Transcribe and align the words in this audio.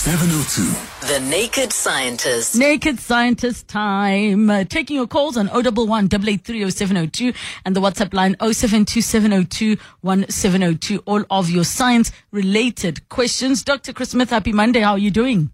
702. 0.00 1.12
The 1.12 1.20
Naked 1.28 1.74
Scientist. 1.74 2.56
Naked 2.56 2.98
Scientist 2.98 3.68
time. 3.68 4.48
Uh, 4.48 4.64
taking 4.64 4.96
your 4.96 5.06
calls 5.06 5.36
on 5.36 5.48
011 5.48 6.08
8830702 6.08 7.36
and 7.66 7.76
the 7.76 7.82
WhatsApp 7.82 8.14
line 8.14 8.34
0727021702. 8.36 11.02
All 11.04 11.22
of 11.30 11.50
your 11.50 11.64
science 11.64 12.12
related 12.30 13.10
questions. 13.10 13.62
Dr. 13.62 13.92
Chris 13.92 14.12
Smith, 14.12 14.30
happy 14.30 14.54
Monday. 14.54 14.80
How 14.80 14.92
are 14.92 14.98
you 14.98 15.10
doing? 15.10 15.50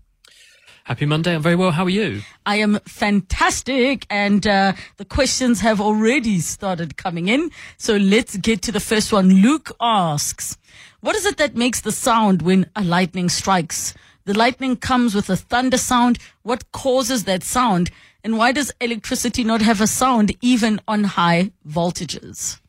Happy 0.85 1.07
Monday. 1.07 1.35
I'm 1.35 1.43
very 1.43 1.57
well. 1.57 1.73
How 1.73 1.83
are 1.83 1.91
you? 1.91 2.23
I 2.47 2.59
am 2.59 2.79
fantastic. 2.87 4.07
And 4.11 4.47
uh, 4.47 4.75
the 4.99 5.05
questions 5.05 5.59
have 5.59 5.81
already 5.81 6.39
started 6.39 6.97
coming 6.97 7.27
in. 7.27 7.51
So 7.79 7.97
let's 7.97 8.37
get 8.37 8.63
to 8.63 8.71
the 8.71 8.79
first 8.79 9.13
one. 9.13 9.43
Luke 9.43 9.73
asks, 9.81 10.57
What 11.01 11.17
is 11.17 11.27
it 11.27 11.37
that 11.39 11.57
makes 11.57 11.81
the 11.81 11.91
sound 11.91 12.43
when 12.43 12.71
a 12.77 12.85
lightning 12.85 13.29
strikes? 13.29 13.93
The 14.27 14.37
lightning 14.37 14.75
comes 14.75 15.15
with 15.15 15.31
a 15.31 15.37
thunder 15.37 15.79
sound. 15.79 16.19
What 16.43 16.73
causes 16.73 17.25
that 17.25 17.45
sound? 17.45 17.93
And 18.25 18.37
why 18.37 18.51
does 18.51 18.73
electricity 18.81 19.45
not 19.45 19.63
have 19.63 19.81
a 19.81 19.87
sound 19.87 20.35
even 20.43 20.81
on 20.89 21.05
high 21.05 21.53
voltages? 21.65 22.61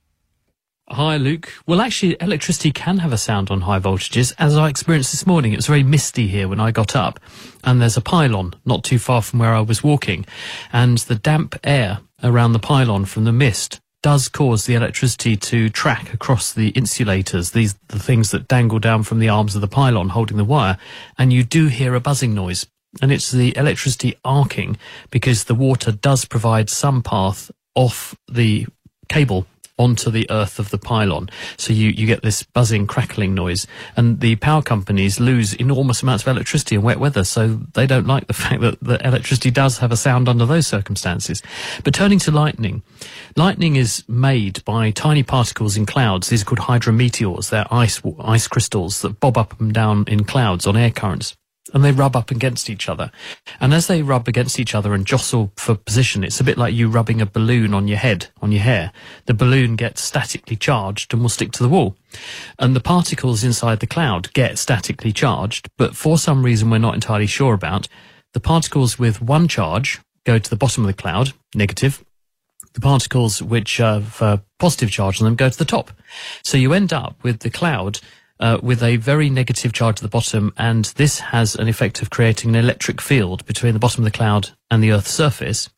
Hi, 0.90 1.18
Luke. 1.18 1.52
Well, 1.66 1.82
actually, 1.82 2.16
electricity 2.22 2.72
can 2.72 3.00
have 3.00 3.12
a 3.12 3.18
sound 3.18 3.50
on 3.50 3.62
high 3.62 3.80
voltages. 3.80 4.34
As 4.38 4.56
I 4.56 4.70
experienced 4.70 5.12
this 5.12 5.26
morning, 5.26 5.52
it 5.52 5.56
was 5.56 5.66
very 5.66 5.82
misty 5.82 6.28
here 6.28 6.48
when 6.48 6.60
I 6.60 6.70
got 6.70 6.96
up, 6.96 7.20
and 7.64 7.82
there's 7.82 7.98
a 7.98 8.02
pylon 8.02 8.54
not 8.64 8.84
too 8.84 9.00
far 9.00 9.24
from 9.24 9.40
where 9.40 9.56
I 9.56 9.62
was 9.62 9.84
walking, 9.84 10.28
and 10.72 11.00
the 11.00 11.16
damp 11.16 11.56
air 11.64 12.02
around 12.24 12.54
the 12.54 12.60
pylon 12.60 13.06
from 13.06 13.24
the 13.24 13.34
mist 13.34 13.82
does 14.08 14.30
cause 14.30 14.66
the 14.66 14.74
electricity 14.74 15.36
to 15.36 15.68
track 15.68 16.14
across 16.14 16.54
the 16.54 16.70
insulators, 16.70 17.52
these 17.52 17.74
the 17.90 18.00
things 18.00 18.32
that 18.32 18.48
dangle 18.48 18.80
down 18.80 19.04
from 19.04 19.20
the 19.20 19.28
arms 19.28 19.54
of 19.54 19.60
the 19.60 19.68
pylon 19.68 20.08
holding 20.08 20.38
the 20.38 20.46
wire, 20.46 20.78
and 21.18 21.34
you 21.34 21.44
do 21.44 21.68
hear 21.68 21.94
a 21.94 22.00
buzzing 22.00 22.34
noise. 22.34 22.66
And 23.02 23.12
it's 23.12 23.32
the 23.32 23.54
electricity 23.58 24.16
arcing 24.24 24.78
because 25.12 25.44
the 25.44 25.56
water 25.56 25.92
does 25.92 26.24
provide 26.24 26.70
some 26.70 27.04
path 27.04 27.52
off 27.76 28.16
the 28.32 28.66
cable 29.10 29.46
onto 29.78 30.10
the 30.10 30.30
earth 30.30 30.60
of 30.60 30.70
the 30.70 30.78
pylon. 30.78 31.30
So 31.58 31.74
you, 31.74 31.90
you 31.90 32.08
get 32.08 32.24
this 32.24 32.44
buzzing, 32.44 32.88
crackling 32.88 33.34
noise. 33.34 33.68
And 33.96 34.20
the 34.20 34.36
power 34.38 34.62
companies 34.62 35.20
lose 35.20 35.54
enormous 35.54 36.02
amounts 36.04 36.24
of 36.24 36.30
electricity 36.30 36.76
in 36.76 36.82
wet 36.82 37.00
weather. 37.00 37.24
So 37.24 37.60
they 37.74 37.86
don't 37.86 38.08
like 38.08 38.28
the 38.28 38.34
fact 38.46 38.62
that 38.62 38.80
the 38.82 39.06
electricity 39.06 39.52
does 39.52 39.78
have 39.80 39.92
a 39.92 39.98
sound 39.98 40.28
under 40.28 40.46
those 40.46 40.68
circumstances. 40.68 41.42
But 41.84 41.94
turning 41.94 42.20
to 42.20 42.32
lightning, 42.32 42.84
lightning 43.36 43.76
is 43.76 44.04
made 44.08 44.64
by 44.66 44.92
tiny 44.92 45.24
particles 45.24 45.78
in 45.78 45.86
clouds. 45.86 46.30
These 46.30 46.42
are 46.42 46.46
called 46.46 46.60
hydrometeors. 46.60 47.50
They're 47.50 47.72
ice, 47.72 48.02
ice 48.20 48.48
crystals 48.48 49.02
that 49.02 49.20
bob 49.20 49.38
up 49.38 49.60
and 49.60 49.74
down 49.74 50.06
in 50.08 50.24
clouds 50.24 50.66
on 50.66 50.76
air 50.76 50.92
currents 50.92 51.36
and 51.74 51.84
they 51.84 51.92
rub 51.92 52.16
up 52.16 52.32
against 52.32 52.70
each 52.70 52.90
other. 52.90 53.12
And 53.60 53.74
as 53.74 53.88
they 53.88 54.02
rub 54.02 54.28
against 54.28 54.60
each 54.60 54.76
other 54.76 54.94
and 54.94 55.06
jostle 55.06 55.52
for 55.56 55.76
position, 55.76 56.24
it's 56.24 56.40
a 56.40 56.44
bit 56.44 56.58
like 56.58 56.74
you 56.74 56.90
rubbing 56.90 57.22
a 57.22 57.26
balloon 57.26 57.74
on 57.74 57.88
your 57.88 57.98
head, 57.98 58.28
on 58.42 58.52
your 58.52 58.62
hair. 58.62 58.92
The 59.26 59.34
balloon 59.34 59.76
gets 59.76 60.02
statically 60.02 60.56
charged 60.56 61.14
and 61.14 61.22
will 61.22 61.30
stick 61.30 61.52
to 61.54 61.64
the 61.64 61.70
wall. 61.70 61.96
And 62.58 62.76
the 62.76 62.80
particles 62.80 63.44
inside 63.44 63.80
the 63.80 63.88
cloud 63.88 64.34
get 64.34 64.58
statically 64.58 65.12
charged, 65.12 65.70
but 65.78 65.96
for 65.96 66.18
some 66.18 66.44
reason 66.44 66.70
we're 66.70 66.78
not 66.78 66.96
entirely 66.96 67.28
sure 67.28 67.54
about, 67.54 67.88
the 68.34 68.40
particles 68.40 69.00
with 69.00 69.22
one 69.22 69.48
charge 69.48 70.00
go 70.26 70.38
to 70.38 70.50
the 70.50 70.56
bottom 70.56 70.84
of 70.84 70.88
the 70.88 71.02
cloud, 71.02 71.34
negative. 71.56 72.04
The 72.74 72.82
particles 72.82 73.42
which 73.42 73.78
have 73.78 74.22
a 74.22 74.44
positive 74.60 74.92
charge 74.92 75.20
on 75.20 75.26
them 75.26 75.36
go 75.36 75.50
to 75.50 75.58
the 75.58 75.66
top. 75.66 75.92
So 76.44 76.58
you 76.58 76.74
end 76.74 76.94
up 76.94 77.24
with 77.24 77.40
the 77.40 77.50
cloud 77.50 78.00
uh, 78.40 78.60
with 78.62 78.84
a 78.84 78.98
very 78.98 79.30
negative 79.30 79.74
charge 79.74 79.98
at 79.98 80.02
the 80.02 80.08
bottom, 80.08 80.54
and 80.58 80.86
this 80.96 81.20
has 81.20 81.56
an 81.56 81.68
effect 81.68 82.02
of 82.02 82.10
creating 82.10 82.50
an 82.50 82.64
electric 82.64 83.02
field 83.02 83.46
between 83.46 83.74
the 83.74 83.80
bottom 83.80 84.04
of 84.04 84.12
the 84.12 84.18
cloud 84.18 84.50
and 84.70 84.84
the 84.84 84.92
Earth's 84.92 85.12
surface. 85.12 85.70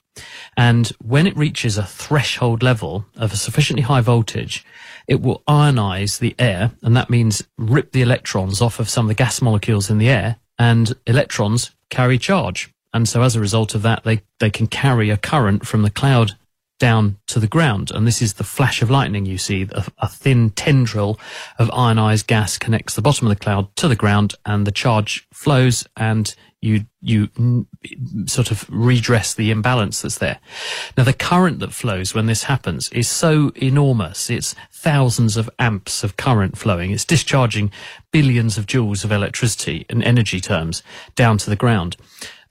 And 0.57 0.87
when 1.01 1.27
it 1.27 1.37
reaches 1.37 1.77
a 1.77 1.85
threshold 1.85 2.61
level 2.61 3.05
of 3.15 3.31
a 3.31 3.37
sufficiently 3.37 3.83
high 3.83 4.01
voltage, 4.01 4.65
it 5.07 5.21
will 5.21 5.43
ionize 5.47 6.19
the 6.19 6.35
air, 6.37 6.71
and 6.81 6.95
that 6.95 7.09
means 7.09 7.47
rip 7.57 7.91
the 7.91 8.01
electrons 8.01 8.61
off 8.61 8.79
of 8.79 8.89
some 8.89 9.05
of 9.05 9.09
the 9.09 9.15
gas 9.15 9.41
molecules 9.41 9.89
in 9.89 9.97
the 9.97 10.09
air, 10.09 10.37
and 10.57 10.93
electrons 11.07 11.71
carry 11.89 12.17
charge. 12.17 12.69
And 12.93 13.07
so 13.07 13.21
as 13.21 13.35
a 13.35 13.39
result 13.39 13.75
of 13.75 13.83
that, 13.83 14.03
they, 14.03 14.21
they 14.39 14.49
can 14.49 14.67
carry 14.67 15.09
a 15.09 15.17
current 15.17 15.65
from 15.65 15.83
the 15.83 15.89
cloud 15.89 16.35
down 16.79 17.17
to 17.27 17.39
the 17.39 17.47
ground. 17.47 17.91
And 17.91 18.07
this 18.07 18.21
is 18.21 18.33
the 18.33 18.43
flash 18.43 18.81
of 18.81 18.89
lightning 18.89 19.25
you 19.25 19.37
see. 19.37 19.67
A, 19.71 19.85
a, 19.99 20.07
thin 20.07 20.49
tendril 20.51 21.19
of 21.59 21.69
ionized 21.71 22.27
gas 22.27 22.57
connects 22.57 22.95
the 22.95 23.01
bottom 23.01 23.27
of 23.27 23.37
the 23.37 23.43
cloud 23.43 23.75
to 23.75 23.87
the 23.87 23.95
ground 23.95 24.35
and 24.45 24.65
the 24.65 24.71
charge 24.71 25.27
flows 25.31 25.85
and 25.95 26.33
you, 26.61 26.85
you 27.01 27.29
sort 28.25 28.51
of 28.51 28.65
redress 28.69 29.33
the 29.33 29.51
imbalance 29.51 30.01
that's 30.01 30.17
there. 30.17 30.39
Now, 30.97 31.05
the 31.05 31.13
current 31.13 31.59
that 31.59 31.71
flows 31.71 32.13
when 32.13 32.25
this 32.25 32.43
happens 32.43 32.89
is 32.89 33.07
so 33.07 33.51
enormous. 33.55 34.29
It's 34.29 34.55
thousands 34.71 35.37
of 35.37 35.49
amps 35.57 36.03
of 36.03 36.17
current 36.17 36.57
flowing. 36.57 36.91
It's 36.91 37.05
discharging 37.05 37.71
billions 38.11 38.57
of 38.57 38.65
joules 38.65 39.05
of 39.05 39.11
electricity 39.11 39.85
in 39.89 40.03
energy 40.03 40.41
terms 40.41 40.83
down 41.15 41.37
to 41.39 41.49
the 41.49 41.55
ground. 41.55 41.95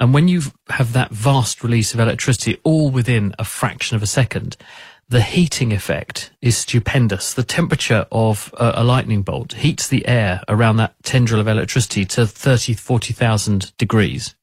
And 0.00 0.14
when 0.14 0.28
you 0.28 0.42
have 0.68 0.92
that 0.92 1.10
vast 1.10 1.62
release 1.62 1.92
of 1.92 2.00
electricity 2.00 2.58
all 2.62 2.90
within 2.90 3.34
a 3.38 3.44
fraction 3.44 3.96
of 3.96 4.02
a 4.02 4.06
second, 4.06 4.56
the 5.08 5.22
heating 5.22 5.72
effect 5.72 6.32
is 6.42 6.56
stupendous. 6.56 7.32
The 7.32 7.42
temperature 7.42 8.06
of 8.12 8.54
a, 8.58 8.84
lightning 8.84 9.22
bolt 9.22 9.54
heats 9.54 9.88
the 9.88 10.06
air 10.06 10.42
around 10.48 10.76
that 10.76 10.94
tendril 11.02 11.40
of 11.40 11.48
electricity 11.48 12.04
to 12.04 12.26
30, 12.26 12.74
40,000 12.74 13.76
degrees. 13.78 14.34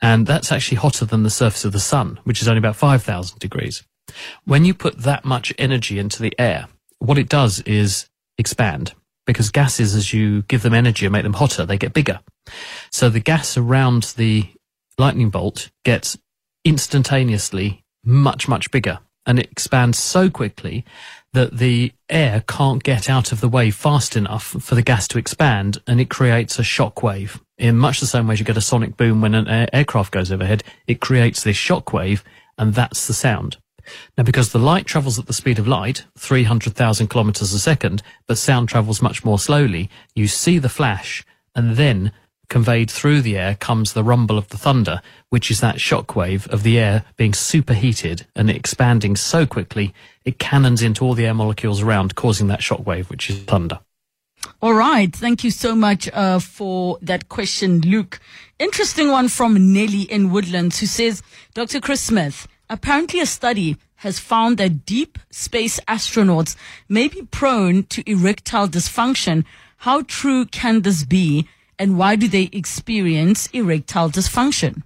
And 0.00 0.26
that's 0.26 0.50
actually 0.50 0.78
hotter 0.78 1.04
than 1.04 1.22
the 1.22 1.30
surface 1.30 1.64
of 1.64 1.72
the 1.72 1.80
sun, 1.80 2.18
which 2.24 2.42
is 2.42 2.48
only 2.48 2.58
about 2.58 2.76
5,000 2.76 3.38
degrees. 3.38 3.84
When 4.44 4.64
you 4.64 4.74
put 4.74 4.98
that 4.98 5.24
much 5.24 5.54
energy 5.56 5.98
into 5.98 6.20
the 6.20 6.34
air, 6.38 6.66
what 6.98 7.18
it 7.18 7.28
does 7.28 7.60
is 7.60 8.08
expand 8.38 8.92
because 9.24 9.50
gases, 9.50 9.94
as 9.94 10.12
you 10.12 10.42
give 10.42 10.62
them 10.62 10.74
energy 10.74 11.06
and 11.06 11.12
make 11.12 11.22
them 11.22 11.34
hotter, 11.34 11.64
they 11.64 11.78
get 11.78 11.92
bigger. 11.92 12.18
So 12.90 13.08
the 13.08 13.20
gas 13.20 13.56
around 13.56 14.14
the 14.16 14.48
lightning 14.98 15.30
bolt 15.30 15.70
gets 15.84 16.18
instantaneously 16.64 17.84
much, 18.04 18.48
much 18.48 18.70
bigger 18.70 19.00
and 19.26 19.38
it 19.38 19.50
expands 19.50 19.98
so 19.98 20.28
quickly 20.28 20.84
that 21.32 21.56
the 21.56 21.92
air 22.08 22.42
can't 22.46 22.82
get 22.82 23.08
out 23.08 23.32
of 23.32 23.40
the 23.40 23.48
way 23.48 23.70
fast 23.70 24.16
enough 24.16 24.44
for 24.44 24.74
the 24.74 24.82
gas 24.82 25.08
to 25.08 25.18
expand 25.18 25.80
and 25.86 26.00
it 26.00 26.10
creates 26.10 26.58
a 26.58 26.62
shock 26.62 27.02
wave. 27.02 27.40
In 27.56 27.78
much 27.78 28.00
the 28.00 28.06
same 28.06 28.26
way 28.26 28.34
as 28.34 28.40
you 28.40 28.44
get 28.44 28.56
a 28.56 28.62
sonic 28.62 28.96
boom 28.96 29.20
when 29.20 29.34
an 29.34 29.48
air- 29.48 29.68
aircraft 29.72 30.12
goes 30.12 30.32
overhead, 30.32 30.64
it 30.86 31.00
creates 31.00 31.42
this 31.42 31.56
shock 31.56 31.92
wave 31.92 32.24
and 32.58 32.74
that's 32.74 33.06
the 33.06 33.14
sound. 33.14 33.56
Now, 34.16 34.24
because 34.24 34.52
the 34.52 34.58
light 34.58 34.86
travels 34.86 35.18
at 35.18 35.26
the 35.26 35.32
speed 35.32 35.58
of 35.58 35.66
light, 35.66 36.04
300,000 36.18 37.08
kilometers 37.08 37.52
a 37.52 37.58
second, 37.58 38.02
but 38.28 38.38
sound 38.38 38.68
travels 38.68 39.02
much 39.02 39.24
more 39.24 39.38
slowly, 39.38 39.90
you 40.14 40.28
see 40.28 40.58
the 40.58 40.68
flash 40.68 41.24
and 41.54 41.76
then 41.76 42.12
conveyed 42.52 42.90
through 42.90 43.22
the 43.22 43.38
air 43.38 43.54
comes 43.54 43.94
the 43.94 44.04
rumble 44.04 44.36
of 44.36 44.48
the 44.48 44.58
thunder, 44.58 45.00
which 45.30 45.50
is 45.50 45.60
that 45.60 45.80
shock 45.80 46.14
wave 46.14 46.46
of 46.48 46.62
the 46.62 46.78
air 46.78 47.02
being 47.16 47.32
superheated 47.32 48.26
and 48.36 48.50
expanding 48.50 49.16
so 49.16 49.46
quickly 49.46 49.94
it 50.26 50.38
cannons 50.38 50.82
into 50.82 51.02
all 51.02 51.14
the 51.14 51.24
air 51.24 51.32
molecules 51.32 51.80
around, 51.80 52.14
causing 52.14 52.48
that 52.48 52.62
shock 52.62 52.86
wave, 52.86 53.08
which 53.08 53.30
is 53.30 53.38
thunder. 53.44 53.80
All 54.60 54.74
right. 54.74 55.10
Thank 55.16 55.44
you 55.44 55.50
so 55.50 55.74
much 55.74 56.10
uh, 56.12 56.40
for 56.40 56.98
that 57.00 57.30
question, 57.30 57.80
Luke. 57.80 58.20
Interesting 58.58 59.10
one 59.10 59.28
from 59.28 59.72
Nelly 59.72 60.02
in 60.02 60.30
Woodlands 60.30 60.78
who 60.78 60.86
says, 60.86 61.22
Dr. 61.54 61.80
Chris 61.80 62.02
Smith, 62.02 62.46
apparently 62.68 63.20
a 63.20 63.26
study 63.26 63.78
has 63.96 64.18
found 64.18 64.58
that 64.58 64.84
deep 64.84 65.18
space 65.30 65.80
astronauts 65.88 66.54
may 66.86 67.08
be 67.08 67.22
prone 67.22 67.84
to 67.84 68.02
erectile 68.10 68.68
dysfunction. 68.68 69.46
How 69.78 70.02
true 70.02 70.44
can 70.44 70.82
this 70.82 71.04
be? 71.04 71.48
And 71.82 71.98
why 71.98 72.14
do 72.14 72.28
they 72.28 72.48
experience 72.52 73.48
erectile 73.48 74.08
dysfunction? 74.08 74.84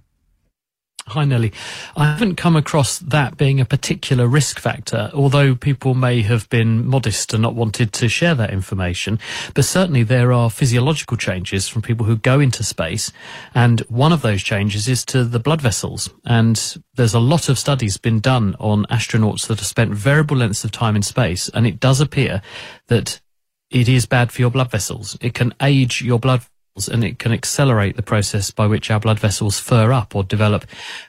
Hi, 1.09 1.25
Nelly. 1.25 1.53
I 1.95 2.05
haven't 2.05 2.37
come 2.37 2.55
across 2.55 2.97
that 2.99 3.37
being 3.37 3.61
a 3.61 3.65
particular 3.65 4.27
risk 4.27 4.59
factor, 4.59 5.11
although 5.13 5.53
people 5.53 5.93
may 5.93 6.23
have 6.23 6.49
been 6.49 6.87
modest 6.87 7.33
and 7.33 7.43
not 7.43 7.53
wanted 7.53 7.93
to 7.93 8.09
share 8.09 8.33
that 8.35 8.49
information. 8.49 9.19
But 9.53 9.63
certainly 9.65 10.01
there 10.01 10.33
are 10.33 10.49
physiological 10.49 11.17
changes 11.17 11.69
from 11.69 11.83
people 11.83 12.07
who 12.07 12.17
go 12.17 12.39
into 12.39 12.63
space. 12.63 13.11
And 13.53 13.81
one 13.81 14.11
of 14.11 14.23
those 14.23 14.41
changes 14.41 14.89
is 14.89 15.05
to 15.05 15.23
the 15.23 15.39
blood 15.39 15.61
vessels. 15.61 16.09
And 16.25 16.77
there's 16.95 17.13
a 17.13 17.19
lot 17.19 17.47
of 17.47 17.59
studies 17.59 17.97
been 17.97 18.19
done 18.19 18.55
on 18.59 18.85
astronauts 18.85 19.47
that 19.47 19.59
have 19.59 19.67
spent 19.67 19.93
variable 19.93 20.37
lengths 20.37 20.65
of 20.65 20.71
time 20.71 20.95
in 20.95 21.03
space. 21.03 21.47
And 21.49 21.67
it 21.67 21.79
does 21.79 22.01
appear 22.01 22.41
that 22.87 23.21
it 23.69 23.87
is 23.87 24.07
bad 24.07 24.31
for 24.31 24.41
your 24.41 24.51
blood 24.51 24.71
vessels. 24.71 25.15
It 25.21 25.35
can 25.35 25.53
age 25.61 26.01
your 26.01 26.19
blood 26.19 26.41
and 26.85 27.03
it 27.03 27.17
can 27.17 27.31
accelerate 27.31 27.95
the 27.95 28.03
process 28.03 28.51
by 28.51 28.67
which 28.67 28.91
our 28.91 28.99
blood 28.99 29.19
vessels 29.19 29.59
fur 29.59 29.93
up 29.93 30.15
or 30.15 30.23
develop 30.23 30.65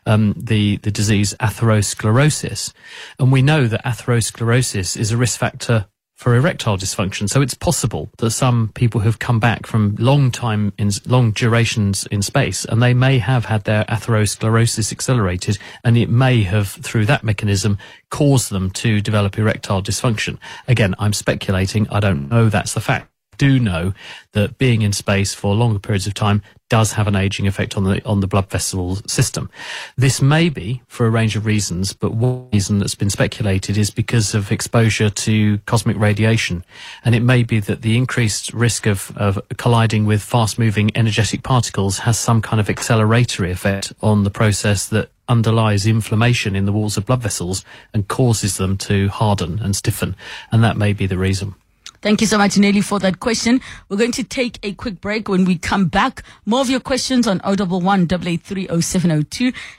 um, 0.06 0.34
the 0.36 0.76
the 0.78 0.90
disease 0.90 1.34
atherosclerosis. 1.40 2.72
And 3.18 3.32
we 3.32 3.42
know 3.42 3.66
that 3.66 3.84
atherosclerosis 3.84 4.96
is 4.96 5.10
a 5.10 5.16
risk 5.16 5.38
factor 5.38 5.86
for 6.18 6.34
erectile 6.34 6.76
dysfunction. 6.76 7.30
So 7.30 7.40
it's 7.40 7.54
possible 7.54 8.10
that 8.18 8.32
some 8.32 8.72
people 8.74 9.02
have 9.02 9.20
come 9.20 9.38
back 9.38 9.66
from 9.66 9.94
long 10.00 10.32
time 10.32 10.72
in 10.76 10.90
long 11.06 11.30
durations 11.30 12.06
in 12.08 12.22
space 12.22 12.64
and 12.64 12.82
they 12.82 12.92
may 12.92 13.18
have 13.18 13.44
had 13.44 13.62
their 13.62 13.84
atherosclerosis 13.84 14.90
accelerated 14.90 15.58
and 15.84 15.96
it 15.96 16.10
may 16.10 16.42
have 16.42 16.70
through 16.70 17.06
that 17.06 17.22
mechanism 17.22 17.78
caused 18.10 18.50
them 18.50 18.70
to 18.70 19.00
develop 19.00 19.38
erectile 19.38 19.80
dysfunction. 19.80 20.38
Again, 20.66 20.96
I'm 20.98 21.12
speculating. 21.12 21.88
I 21.88 22.00
don't 22.00 22.28
know 22.28 22.48
that's 22.48 22.74
the 22.74 22.80
fact 22.80 23.12
do 23.38 23.58
know 23.58 23.94
that 24.32 24.58
being 24.58 24.82
in 24.82 24.93
space 24.93 25.32
for 25.32 25.55
longer 25.55 25.79
periods 25.79 26.06
of 26.06 26.14
time 26.14 26.43
does 26.69 26.93
have 26.93 27.08
an 27.08 27.17
aging 27.17 27.46
effect 27.46 27.76
on 27.76 27.85
the 27.85 28.05
on 28.05 28.20
the 28.20 28.26
blood 28.26 28.50
vessel 28.50 28.96
system. 29.06 29.50
This 29.96 30.20
may 30.20 30.49
be 30.50 30.82
for 30.87 31.06
a 31.06 31.11
range 31.11 31.35
of 31.35 31.46
reasons, 31.46 31.94
but 31.94 32.12
one 32.12 32.49
reason 32.52 32.79
that's 32.79 32.94
been 32.94 33.11
speculated 33.11 33.79
is 33.79 33.90
because 33.90 34.35
of 34.35 34.52
exposure 34.52 35.08
to 35.08 35.58
cosmic 35.61 35.96
radiation, 35.96 36.64
and 37.05 37.14
it 37.14 37.20
may 37.20 37.43
be 37.43 37.61
that 37.61 37.82
the 37.82 37.96
increased 37.96 38.52
risk 38.52 38.87
of, 38.87 39.17
of 39.17 39.40
colliding 39.56 40.05
with 40.05 40.23
fast-moving 40.23 40.90
energetic 40.94 41.43
particles 41.43 41.99
has 42.00 42.19
some 42.19 42.43
kind 42.43 42.61
of 42.61 42.67
acceleratory 42.67 43.50
effect 43.50 43.93
on 44.02 44.25
the 44.25 44.31
process 44.31 44.88
that 44.88 45.11
underlies 45.29 45.87
inflammation 45.87 46.56
in 46.56 46.64
the 46.64 46.73
walls 46.73 46.96
of 46.96 47.06
blood 47.06 47.23
vessels 47.23 47.64
and 47.93 48.08
causes 48.08 48.56
them 48.56 48.76
to 48.76 49.08
harden 49.08 49.58
and 49.61 49.75
stiffen, 49.75 50.17
and 50.52 50.62
that 50.62 50.76
may 50.76 50.93
be 50.93 51.06
the 51.06 51.19
reason. 51.19 51.55
Thank 52.00 52.20
you 52.20 52.28
so 52.28 52.38
much, 52.38 52.56
Nelly, 52.56 52.80
for 52.80 53.00
that 53.00 53.18
question. 53.18 53.60
We're 53.88 53.96
going 53.96 54.12
to 54.12 54.22
take 54.22 54.60
a 54.62 54.72
quick 54.72 55.00
break. 55.00 55.28
When 55.28 55.44
we 55.44 55.58
come 55.58 55.86
back, 55.86 56.22
more 56.46 56.60
of 56.60 56.70
your 56.70 56.78
questions 56.80 57.26
on 57.26 57.40
011 57.44 58.04
883 58.04 58.68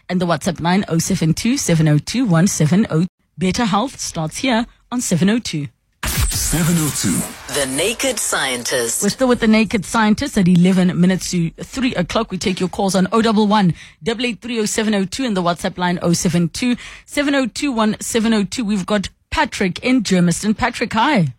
and 0.10 0.20
the 0.20 0.26
WhatsApp 0.26 0.60
line 0.60 0.84
072 1.00 1.56
702 1.58 2.26
170. 2.26 3.08
Better 3.38 3.66
Health 3.66 4.00
starts 4.00 4.38
here 4.38 4.66
on 4.92 5.00
702. 5.00 5.68
702. 6.04 7.54
The 7.54 7.66
Naked 7.68 8.20
Scientist. 8.20 9.02
We're 9.02 9.10
still 9.10 9.30
with 9.30 9.40
the 9.40 9.48
Naked 9.48 9.86
Scientist 9.86 10.38
at 10.38 10.48
11 10.48 11.00
minutes 11.00 11.32
to 11.32 11.52
3 11.52 11.96
o'clock. 11.96 12.32
We 12.32 12.38
take 12.38 12.60
your 12.60 12.70
calls 12.70 12.96
on 12.96 13.08
011 13.14 13.74
883 14.06 14.60
and 14.60 15.38
the 15.38 15.44
WhatsApp 15.44 15.78
line 15.78 16.00
072 16.02 16.76
702 17.06 17.72
1702. 17.72 18.66
We've 18.66 18.86
got 18.86 19.08
Patrick 19.30 19.80
in 19.80 20.04
Germiston. 20.04 20.58
Patrick, 20.58 20.92
hi. 20.92 21.34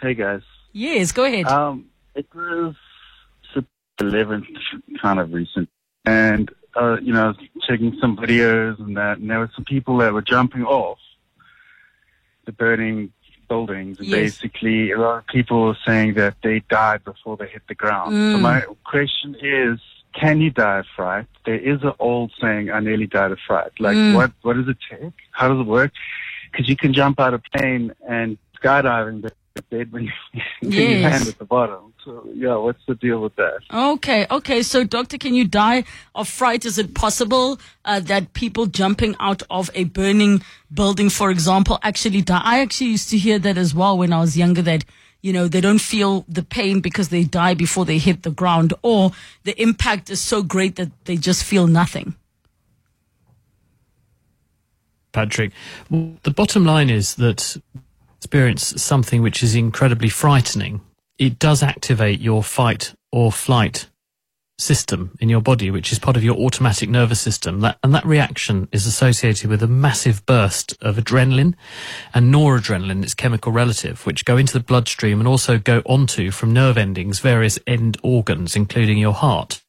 Hey 0.00 0.14
guys. 0.14 0.42
Yes, 0.72 1.12
go 1.12 1.24
ahead. 1.24 1.46
Um, 1.46 1.86
it 2.14 2.26
was 2.34 2.74
September 3.54 3.66
11th, 4.00 4.46
kind 5.00 5.18
of 5.18 5.32
recent, 5.32 5.68
and 6.04 6.50
uh, 6.74 6.98
you 7.00 7.12
know, 7.12 7.32
checking 7.66 7.96
some 8.00 8.16
videos 8.16 8.78
and 8.78 8.96
that, 8.96 9.18
and 9.18 9.30
there 9.30 9.38
were 9.38 9.50
some 9.54 9.64
people 9.64 9.96
that 9.98 10.12
were 10.12 10.20
jumping 10.22 10.64
off 10.64 10.98
the 12.44 12.52
burning 12.52 13.12
buildings. 13.48 13.96
Yes. 14.00 14.10
Basically, 14.10 14.90
a 14.92 14.98
lot 14.98 15.18
of 15.18 15.26
people 15.28 15.62
were 15.62 15.76
saying 15.86 16.14
that 16.14 16.34
they 16.42 16.60
died 16.68 17.04
before 17.04 17.36
they 17.38 17.46
hit 17.48 17.62
the 17.68 17.74
ground. 17.74 18.12
So 18.32 18.38
Mm. 18.38 18.42
my 18.42 18.60
question 18.84 19.36
is, 19.40 19.80
can 20.12 20.40
you 20.42 20.50
die 20.50 20.80
of 20.80 20.86
fright? 20.94 21.26
There 21.46 21.54
is 21.58 21.82
an 21.82 21.92
old 21.98 22.32
saying, 22.40 22.70
"I 22.70 22.80
nearly 22.80 23.06
died 23.06 23.32
of 23.32 23.38
fright." 23.46 23.72
Like, 23.80 23.96
Mm. 23.96 24.14
what 24.14 24.32
what 24.42 24.56
does 24.56 24.68
it 24.68 24.78
take? 24.90 25.12
How 25.32 25.48
does 25.48 25.60
it 25.60 25.66
work? 25.66 25.92
Because 26.52 26.68
you 26.68 26.76
can 26.76 26.92
jump 26.92 27.18
out 27.18 27.32
of 27.34 27.42
plane 27.54 27.92
and 28.06 28.36
skydiving, 28.60 29.22
but 29.22 29.32
dead 29.62 29.92
when 29.92 30.04
you, 30.04 30.12
when 30.60 30.70
you 30.72 30.78
Yes. 30.78 31.12
land 31.12 31.28
at 31.28 31.38
the 31.38 31.44
bottom. 31.44 31.92
So 32.04 32.28
yeah, 32.34 32.56
what's 32.56 32.84
the 32.86 32.94
deal 32.94 33.20
with 33.20 33.34
that? 33.36 33.60
Okay, 33.72 34.26
okay. 34.30 34.62
So, 34.62 34.84
doctor, 34.84 35.18
can 35.18 35.34
you 35.34 35.46
die 35.46 35.84
of 36.14 36.28
fright? 36.28 36.64
Is 36.64 36.78
it 36.78 36.94
possible 36.94 37.58
uh, 37.84 38.00
that 38.00 38.32
people 38.32 38.66
jumping 38.66 39.16
out 39.20 39.42
of 39.50 39.70
a 39.74 39.84
burning 39.84 40.42
building, 40.72 41.10
for 41.10 41.30
example, 41.30 41.78
actually 41.82 42.22
die? 42.22 42.40
I 42.44 42.60
actually 42.60 42.88
used 42.88 43.10
to 43.10 43.18
hear 43.18 43.38
that 43.40 43.58
as 43.58 43.74
well 43.74 43.98
when 43.98 44.12
I 44.12 44.20
was 44.20 44.36
younger. 44.36 44.62
That 44.62 44.84
you 45.22 45.32
know 45.32 45.48
they 45.48 45.60
don't 45.60 45.80
feel 45.80 46.24
the 46.28 46.42
pain 46.42 46.80
because 46.80 47.08
they 47.08 47.24
die 47.24 47.54
before 47.54 47.84
they 47.84 47.98
hit 47.98 48.22
the 48.22 48.30
ground, 48.30 48.72
or 48.82 49.10
the 49.44 49.60
impact 49.60 50.10
is 50.10 50.20
so 50.20 50.42
great 50.42 50.76
that 50.76 50.90
they 51.06 51.16
just 51.16 51.42
feel 51.42 51.66
nothing. 51.66 52.14
Patrick. 55.12 55.50
Well, 55.90 56.18
the 56.24 56.30
bottom 56.30 56.64
line 56.66 56.90
is 56.90 57.14
that 57.14 57.56
experience 58.26 58.82
something 58.82 59.22
which 59.22 59.40
is 59.40 59.54
incredibly 59.54 60.08
frightening. 60.08 60.80
It 61.16 61.38
does 61.38 61.62
activate 61.62 62.18
your 62.18 62.42
fight 62.42 62.92
or 63.12 63.30
flight 63.30 63.88
system 64.58 65.16
in 65.20 65.28
your 65.28 65.40
body, 65.40 65.70
which 65.70 65.92
is 65.92 66.00
part 66.00 66.16
of 66.16 66.24
your 66.24 66.34
automatic 66.34 66.88
nervous 66.88 67.20
system. 67.20 67.60
That, 67.60 67.78
and 67.84 67.94
that 67.94 68.04
reaction 68.04 68.66
is 68.72 68.84
associated 68.84 69.48
with 69.48 69.62
a 69.62 69.68
massive 69.68 70.26
burst 70.26 70.76
of 70.80 70.96
adrenaline 70.96 71.54
and 72.12 72.34
noradrenaline, 72.34 73.04
its 73.04 73.14
chemical 73.14 73.52
relative, 73.52 74.04
which 74.04 74.24
go 74.24 74.36
into 74.36 74.54
the 74.54 74.64
bloodstream 74.64 75.20
and 75.20 75.28
also 75.28 75.56
go 75.56 75.82
onto 75.86 76.32
from 76.32 76.52
nerve 76.52 76.76
endings 76.76 77.20
various 77.20 77.60
end 77.64 77.96
organs, 78.02 78.56
including 78.56 78.98
your 78.98 79.14
heart. 79.14 79.62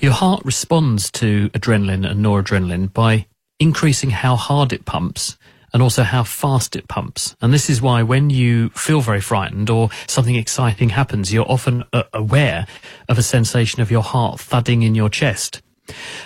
Your 0.00 0.12
heart 0.12 0.44
responds 0.44 1.08
to 1.12 1.50
adrenaline 1.50 2.04
and 2.04 2.24
noradrenaline 2.24 2.92
by 2.92 3.26
increasing 3.60 4.10
how 4.10 4.34
hard 4.34 4.72
it 4.72 4.86
pumps 4.86 5.38
and 5.72 5.82
also 5.82 6.02
how 6.02 6.22
fast 6.22 6.76
it 6.76 6.88
pumps. 6.88 7.36
And 7.40 7.52
this 7.52 7.70
is 7.70 7.80
why 7.80 8.02
when 8.02 8.30
you 8.30 8.70
feel 8.70 9.00
very 9.00 9.20
frightened 9.20 9.70
or 9.70 9.90
something 10.06 10.36
exciting 10.36 10.90
happens, 10.90 11.32
you're 11.32 11.50
often 11.50 11.84
uh, 11.92 12.04
aware 12.12 12.66
of 13.08 13.18
a 13.18 13.22
sensation 13.22 13.82
of 13.82 13.90
your 13.90 14.02
heart 14.02 14.40
thudding 14.40 14.82
in 14.82 14.94
your 14.94 15.08
chest. 15.08 15.62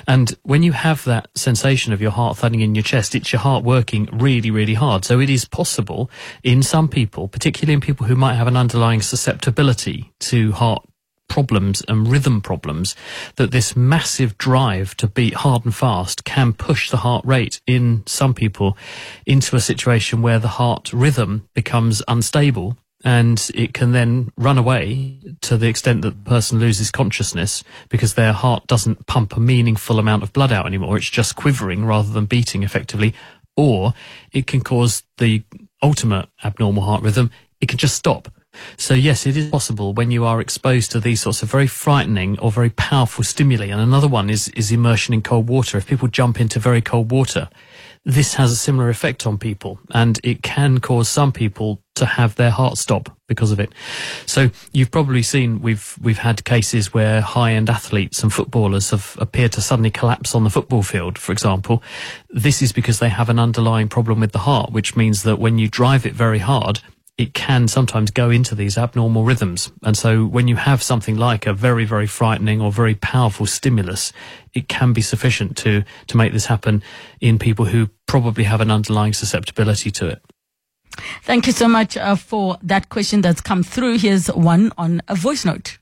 And 0.07 0.37
when 0.43 0.63
you 0.63 0.73
have 0.73 1.05
that 1.05 1.29
sensation 1.35 1.93
of 1.93 2.01
your 2.01 2.11
heart 2.11 2.37
thudding 2.37 2.61
in 2.61 2.75
your 2.75 2.83
chest, 2.83 3.15
it's 3.15 3.33
your 3.33 3.41
heart 3.41 3.65
working 3.65 4.09
really, 4.13 4.51
really 4.51 4.75
hard. 4.75 5.05
So 5.05 5.19
it 5.19 5.31
is 5.31 5.45
possible 5.45 6.11
in 6.43 6.63
some 6.63 6.89
people, 6.89 7.29
particularly 7.29 7.75
in 7.75 7.81
people 7.81 8.07
who 8.07 8.17
might 8.17 8.35
have 8.35 8.47
an 8.47 8.57
underlying 8.57 9.01
susceptibility 9.03 10.13
to 10.21 10.53
heart 10.53 10.85
problems 11.28 11.82
and 11.88 12.08
rhythm 12.08 12.40
problems 12.40 12.94
that 13.37 13.50
this 13.50 13.76
massive 13.76 14.38
drive 14.38 14.96
to 14.96 15.06
beat 15.06 15.34
hard 15.34 15.64
and 15.64 15.75
fast 15.75 16.25
can 16.25 16.52
push 16.52 16.90
the 16.90 16.99
heart 16.99 17.25
rate 17.25 17.61
in 17.67 18.02
some 18.06 18.34
people 18.34 18.76
into 19.26 19.56
a 19.56 19.61
situation 19.61 20.23
where 20.23 20.38
the 20.38 20.49
heart 20.49 20.93
rhythm 20.93 21.49
becomes 21.55 22.02
unstable 22.08 22.76
and 23.05 23.50
it 23.55 23.73
can 23.73 23.93
then 23.93 24.32
run 24.37 24.58
away 24.58 25.20
to 25.43 25.56
the 25.56 25.69
extent 25.69 26.02
that 26.02 26.25
the 26.25 26.31
person 26.31 26.58
loses 26.58 26.90
consciousness 26.90 27.62
because 27.88 28.14
their 28.14 28.32
heart 28.32 28.67
doesn't 28.67 29.06
pump 29.06 29.37
a 29.37 29.40
meaningful 29.40 29.99
amount 29.99 30.23
of 30.25 30.32
blood 30.32 30.50
out 30.50 30.67
anymore. 30.67 30.96
It's 30.96 31.08
just 31.08 31.37
quivering 31.37 31.84
rather 31.84 32.11
than 32.11 32.26
beating 32.26 32.62
effectively. 32.62 33.14
Or 33.56 33.94
it 34.32 34.46
can 34.46 34.61
cause 34.61 35.05
the 35.19 35.44
ultimate 35.82 36.28
abnormal 36.43 36.82
heart 36.82 37.02
rhythm. 37.02 37.31
It 37.61 37.69
can 37.69 37.78
just 37.78 37.94
stop. 37.94 38.28
So 38.76 38.94
yes, 38.94 39.26
it 39.26 39.37
is 39.37 39.49
possible 39.49 39.93
when 39.93 40.11
you 40.11 40.25
are 40.25 40.41
exposed 40.41 40.91
to 40.93 41.00
these 41.00 41.23
sorts 41.23 41.43
of 41.43 41.50
very 41.50 41.67
frightening 41.67 42.38
or 42.38 42.50
very 42.50 42.70
powerful 42.70 43.25
stimuli. 43.25 43.67
And 43.67 43.81
another 43.81 44.08
one 44.08 44.31
is, 44.31 44.49
is 44.50 44.73
immersion 44.73 45.14
in 45.14 45.23
cold 45.23 45.49
water. 45.49 45.78
If 45.78 45.87
people 45.87 46.09
jump 46.09 46.40
into 46.40 46.59
very 46.59 46.81
cold 46.81 47.11
water, 47.11 47.49
this 48.07 48.35
has 48.35 48.52
a 48.52 48.57
similar 48.57 48.88
effect 48.88 49.26
on 49.26 49.37
people 49.37 49.81
and 49.90 50.21
it 50.23 50.40
can 50.42 50.78
cause 50.78 51.09
some 51.09 51.33
people 51.33 51.83
to 51.97 52.07
have 52.07 52.37
their 52.37 52.50
heart 52.50 52.78
stop 52.78 53.11
because 53.26 53.50
of 53.50 53.59
it. 53.59 53.73
So 54.26 54.50
you've 54.73 54.92
probably 54.92 55.23
seen 55.25 55.61
we've 55.61 55.97
we've 56.00 56.19
had 56.19 56.45
cases 56.45 56.95
where 56.95 57.21
high-end 57.21 57.69
athletes 57.69 58.23
and 58.23 58.33
footballers 58.33 58.90
have 58.90 59.16
appeared 59.21 59.52
to 59.52 59.61
suddenly 59.61 59.90
collapse 59.90 60.37
on 60.37 60.45
the 60.45 60.50
football 60.50 60.83
field, 60.83 61.19
for 61.19 61.33
example. 61.33 61.83
This 62.31 62.62
is 62.62 62.73
because 62.73 63.00
they 63.00 63.09
have 63.09 63.28
an 63.28 63.40
underlying 63.40 63.88
problem 63.88 64.21
with 64.21 64.31
the 64.31 64.38
heart, 64.38 64.71
which 64.71 64.95
means 64.95 65.25
that 65.25 65.40
when 65.40 65.59
you 65.59 65.69
drive 65.69 66.07
it 66.07 66.12
very 66.12 66.38
hard, 66.38 66.81
it 67.18 67.32
can 67.32 67.66
sometimes 67.66 68.11
go 68.11 68.28
into 68.28 68.54
these 68.54 68.76
abnormal 68.76 69.25
rhythms. 69.25 69.73
And 69.82 69.96
so 69.96 70.26
when 70.26 70.49
you 70.49 70.56
have 70.56 70.82
something 70.82 71.16
like 71.16 71.46
a 71.46 71.54
very, 71.54 71.87
very 71.87 72.06
frightening 72.06 72.61
or 72.61 72.70
very 72.70 72.94
powerful 72.94 73.46
stimulus, 73.46 74.12
it 74.52 74.68
can 74.68 74.92
be 74.92 75.00
sufficient 75.00 75.56
to, 75.58 75.82
to 76.08 76.16
make 76.16 76.32
this 76.32 76.46
happen 76.46 76.82
in 77.20 77.38
people 77.38 77.64
who 77.64 77.88
probably 78.06 78.44
have 78.44 78.61
an 78.61 78.70
underlying 78.70 79.14
susceptibility 79.14 79.90
to 79.92 80.08
it. 80.08 80.23
Thank 81.23 81.46
you 81.46 81.52
so 81.52 81.68
much 81.68 81.96
uh, 81.96 82.16
for 82.16 82.58
that 82.62 82.88
question 82.90 83.23
that's 83.23 83.40
come 83.40 83.62
through. 83.62 83.99
Here's 83.99 84.28
one 84.28 84.73
on 84.76 85.00
a 85.08 85.14
voice 85.14 85.44
note. 85.44 85.78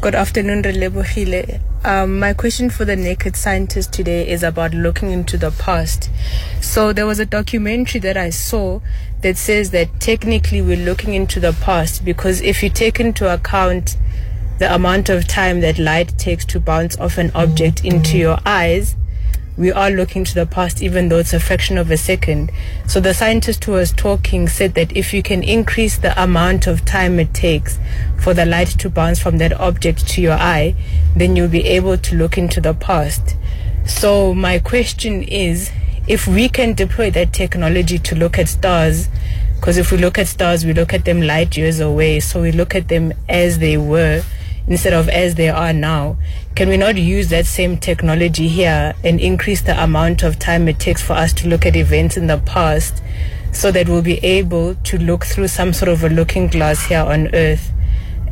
Good 0.00 0.14
afternoon, 0.16 0.62
Relebohile. 0.62 1.60
Um, 1.84 2.18
my 2.18 2.34
question 2.34 2.70
for 2.70 2.84
the 2.84 2.96
naked 2.96 3.36
scientist 3.36 3.92
today 3.92 4.28
is 4.28 4.42
about 4.42 4.74
looking 4.74 5.12
into 5.12 5.38
the 5.38 5.52
past. 5.52 6.10
So 6.60 6.92
there 6.92 7.06
was 7.06 7.20
a 7.20 7.24
documentary 7.24 8.00
that 8.00 8.16
I 8.16 8.30
saw 8.30 8.80
that 9.22 9.36
says 9.36 9.70
that 9.70 10.00
technically 10.00 10.60
we're 10.60 10.76
looking 10.76 11.14
into 11.14 11.40
the 11.40 11.52
past 11.52 12.04
because 12.04 12.40
if 12.40 12.62
you 12.62 12.68
take 12.68 13.00
into 13.00 13.32
account 13.32 13.96
the 14.58 14.72
amount 14.72 15.08
of 15.08 15.26
time 15.26 15.60
that 15.60 15.78
light 15.78 16.16
takes 16.18 16.44
to 16.44 16.60
bounce 16.60 16.96
off 16.98 17.18
an 17.18 17.30
object 17.34 17.84
into 17.84 18.18
your 18.18 18.38
eyes, 18.44 18.96
we 19.56 19.70
are 19.70 19.90
looking 19.90 20.24
to 20.24 20.34
the 20.34 20.46
past 20.46 20.82
even 20.82 21.08
though 21.08 21.18
it's 21.18 21.32
a 21.32 21.40
fraction 21.40 21.78
of 21.78 21.90
a 21.90 21.96
second. 21.96 22.50
So 22.86 23.00
the 23.00 23.14
scientist 23.14 23.64
who 23.64 23.72
was 23.72 23.92
talking 23.92 24.48
said 24.48 24.74
that 24.74 24.96
if 24.96 25.12
you 25.12 25.22
can 25.22 25.42
increase 25.42 25.98
the 25.98 26.20
amount 26.20 26.66
of 26.66 26.84
time 26.84 27.20
it 27.20 27.34
takes 27.34 27.78
for 28.18 28.34
the 28.34 28.46
light 28.46 28.68
to 28.68 28.90
bounce 28.90 29.20
from 29.20 29.38
that 29.38 29.52
object 29.52 30.08
to 30.08 30.22
your 30.22 30.34
eye, 30.34 30.74
then 31.14 31.36
you'll 31.36 31.48
be 31.48 31.64
able 31.64 31.98
to 31.98 32.16
look 32.16 32.38
into 32.38 32.60
the 32.60 32.74
past. 32.74 33.36
So 33.84 34.32
my 34.34 34.58
question 34.58 35.22
is, 35.22 35.70
if 36.06 36.26
we 36.26 36.48
can 36.48 36.74
deploy 36.74 37.10
that 37.10 37.32
technology 37.32 37.98
to 37.98 38.14
look 38.14 38.38
at 38.38 38.48
stars, 38.48 39.08
Because 39.62 39.78
if 39.78 39.92
we 39.92 39.98
look 39.98 40.18
at 40.18 40.26
stars, 40.26 40.66
we 40.66 40.72
look 40.72 40.92
at 40.92 41.04
them 41.04 41.22
light 41.22 41.56
years 41.56 41.78
away. 41.78 42.18
So 42.18 42.42
we 42.42 42.50
look 42.50 42.74
at 42.74 42.88
them 42.88 43.12
as 43.28 43.60
they 43.60 43.76
were 43.76 44.24
instead 44.66 44.92
of 44.92 45.08
as 45.08 45.36
they 45.36 45.50
are 45.50 45.72
now. 45.72 46.16
Can 46.56 46.68
we 46.68 46.76
not 46.76 46.96
use 46.96 47.28
that 47.28 47.46
same 47.46 47.76
technology 47.76 48.48
here 48.48 48.92
and 49.04 49.20
increase 49.20 49.62
the 49.62 49.80
amount 49.80 50.24
of 50.24 50.40
time 50.40 50.66
it 50.66 50.80
takes 50.80 51.00
for 51.00 51.12
us 51.12 51.32
to 51.34 51.48
look 51.48 51.64
at 51.64 51.76
events 51.76 52.16
in 52.16 52.26
the 52.26 52.38
past 52.38 53.04
so 53.52 53.70
that 53.70 53.88
we'll 53.88 54.02
be 54.02 54.18
able 54.24 54.74
to 54.74 54.98
look 54.98 55.24
through 55.24 55.46
some 55.46 55.72
sort 55.72 55.90
of 55.90 56.02
a 56.02 56.08
looking 56.08 56.48
glass 56.48 56.86
here 56.86 56.98
on 56.98 57.32
Earth 57.32 57.71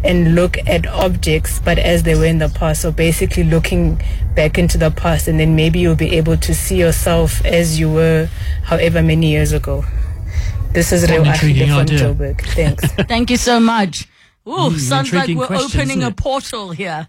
and 0.02 0.34
look 0.34 0.56
at 0.66 0.86
objects 0.86 1.58
but 1.58 1.78
as 1.78 2.02
they 2.02 2.14
were 2.14 2.24
in 2.24 2.38
the 2.38 2.48
past? 2.48 2.82
So 2.82 2.92
basically 2.92 3.44
looking 3.44 4.00
back 4.34 4.58
into 4.58 4.78
the 4.78 4.90
past 4.90 5.28
and 5.28 5.38
then 5.38 5.56
maybe 5.56 5.78
you'll 5.78 5.96
be 5.96 6.16
able 6.16 6.36
to 6.36 6.54
see 6.54 6.76
yourself 6.76 7.44
as 7.44 7.78
you 7.78 7.92
were 7.92 8.28
however 8.64 9.02
many 9.02 9.30
years 9.30 9.52
ago. 9.52 9.84
This 10.72 10.92
is 10.92 11.10
Reo 11.10 11.22
Achille 11.22 11.66
from 11.66 11.86
Joburg. 11.86 12.40
Thanks. 12.54 12.86
Thank 13.08 13.30
you 13.30 13.36
so 13.36 13.58
much. 13.58 14.06
Ooh, 14.46 14.70
mm, 14.70 14.78
sounds 14.78 15.12
like 15.12 15.28
we're 15.28 15.52
opening 15.52 16.02
a 16.02 16.10
portal 16.12 16.70
here. 16.70 17.08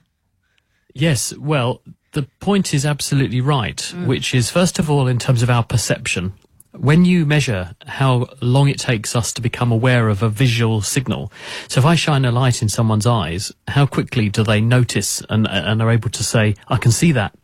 Yes, 0.94 1.36
well, 1.38 1.82
the 2.14 2.24
point 2.40 2.74
is 2.74 2.86
absolutely 2.86 3.40
right, 3.40 3.78
mm. 3.78 4.08
which 4.08 4.34
is, 4.34 4.50
first 4.50 4.80
of 4.80 4.90
all, 4.90 5.08
in 5.08 5.20
terms 5.20 5.42
of 5.42 5.50
our 5.50 5.64
perception. 5.64 6.34
When 6.74 7.04
you 7.04 7.26
measure 7.26 7.76
how 7.86 8.28
long 8.42 8.70
it 8.70 8.80
takes 8.80 9.14
us 9.16 9.34
to 9.34 9.42
become 9.42 9.74
aware 9.74 10.08
of 10.08 10.24
a 10.24 10.30
visual 10.30 10.82
signal, 10.82 11.32
so 11.68 11.80
if 11.80 11.86
I 11.86 11.96
shine 11.96 12.24
a 12.24 12.32
light 12.32 12.62
in 12.62 12.70
someone's 12.70 13.06
eyes, 13.06 13.52
how 13.68 13.86
quickly 13.86 14.30
do 14.30 14.44
they 14.44 14.62
notice 14.62 15.22
and, 15.30 15.48
and 15.50 15.82
are 15.82 15.92
able 15.92 16.10
to 16.10 16.24
say, 16.24 16.56
I 16.70 16.78
can 16.78 16.92
see 16.92 17.12
that? 17.12 17.36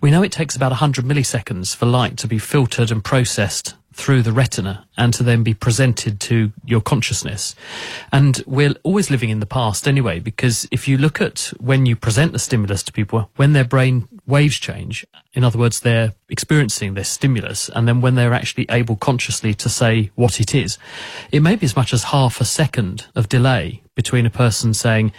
We 0.00 0.10
know 0.10 0.22
it 0.22 0.32
takes 0.32 0.56
about 0.56 0.70
100 0.70 1.04
milliseconds 1.04 1.76
for 1.76 1.84
light 1.86 2.16
to 2.18 2.26
be 2.26 2.38
filtered 2.38 2.90
and 2.90 3.04
processed 3.04 3.74
through 3.92 4.22
the 4.22 4.32
retina 4.32 4.86
and 4.96 5.12
to 5.14 5.22
then 5.22 5.42
be 5.42 5.54
presented 5.54 6.20
to 6.20 6.52
your 6.64 6.80
consciousness. 6.80 7.54
And 8.10 8.42
we're 8.46 8.74
always 8.82 9.10
living 9.10 9.30
in 9.30 9.40
the 9.40 9.46
past 9.46 9.86
anyway, 9.86 10.18
because 10.18 10.66
if 10.70 10.88
you 10.88 10.98
look 10.98 11.20
at 11.20 11.52
when 11.58 11.86
you 11.86 11.96
present 11.96 12.32
the 12.32 12.38
stimulus 12.38 12.82
to 12.84 12.92
people, 12.92 13.30
when 13.36 13.52
their 13.52 13.64
brain 13.64 14.08
waves 14.26 14.58
change, 14.58 15.06
in 15.34 15.44
other 15.44 15.58
words, 15.58 15.80
they're 15.80 16.12
experiencing 16.28 16.94
this 16.94 17.08
stimulus, 17.08 17.68
and 17.74 17.86
then 17.86 18.00
when 18.00 18.14
they're 18.14 18.34
actually 18.34 18.66
able 18.70 18.96
consciously 18.96 19.54
to 19.54 19.68
say 19.68 20.10
what 20.14 20.40
it 20.40 20.54
is, 20.54 20.78
it 21.30 21.40
may 21.40 21.56
be 21.56 21.64
as 21.64 21.76
much 21.76 21.92
as 21.92 22.04
half 22.04 22.40
a 22.40 22.44
second 22.44 23.06
of 23.14 23.28
delay 23.28 23.82
between 23.94 24.26
a 24.26 24.30
person 24.30 24.74
saying, 24.74 25.12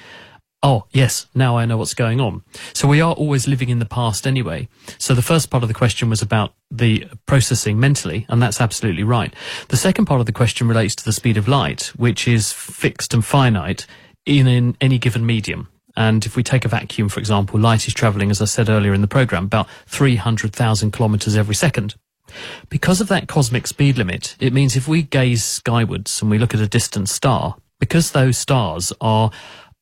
oh, 0.63 0.85
yes, 0.91 1.27
now 1.35 1.57
I 1.57 1.65
know 1.65 1.77
what's 1.77 1.93
going 1.93 2.21
on. 2.21 2.41
So 2.73 2.87
we 2.87 3.01
are 3.01 3.13
always 3.13 3.47
living 3.47 3.69
in 3.69 3.79
the 3.79 3.85
past 3.85 4.25
anyway. 4.25 4.69
So 4.97 5.13
the 5.13 5.21
first 5.21 5.49
part 5.49 5.61
of 5.61 5.67
the 5.67 5.75
question 5.75 6.09
was 6.09 6.21
about 6.21 6.53
the 6.71 7.05
processing 7.25 7.79
mentally, 7.79 8.25
and 8.29 8.41
that's 8.41 8.61
absolutely 8.61 9.03
right. 9.03 9.33
The 9.67 9.77
second 9.77 10.05
part 10.05 10.21
of 10.21 10.25
the 10.25 10.31
question 10.31 10.67
relates 10.67 10.95
to 10.95 11.05
the 11.05 11.11
speed 11.11 11.37
of 11.37 11.49
light, 11.49 11.91
which 11.97 12.27
is 12.27 12.53
fixed 12.53 13.13
and 13.13 13.23
finite 13.23 13.85
in, 14.25 14.47
in 14.47 14.77
any 14.79 14.97
given 14.97 15.25
medium. 15.25 15.67
And 15.95 16.25
if 16.25 16.35
we 16.35 16.41
take 16.41 16.65
a 16.65 16.69
vacuum, 16.69 17.09
for 17.09 17.19
example, 17.19 17.59
light 17.59 17.87
is 17.87 17.93
traveling, 17.93 18.31
as 18.31 18.41
I 18.41 18.45
said 18.45 18.69
earlier 18.69 18.93
in 18.93 19.01
the 19.01 19.07
program, 19.07 19.45
about 19.45 19.67
300,000 19.87 20.91
kilometers 20.91 21.35
every 21.35 21.55
second. 21.55 21.95
Because 22.69 23.01
of 23.01 23.09
that 23.09 23.27
cosmic 23.27 23.67
speed 23.67 23.97
limit, 23.97 24.35
it 24.39 24.53
means 24.53 24.75
if 24.75 24.87
we 24.87 25.03
gaze 25.03 25.43
skywards 25.43 26.21
and 26.21 26.31
we 26.31 26.39
look 26.39 26.53
at 26.55 26.61
a 26.61 26.67
distant 26.67 27.09
star, 27.09 27.57
because 27.79 28.11
those 28.11 28.37
stars 28.37 28.93
are 29.01 29.29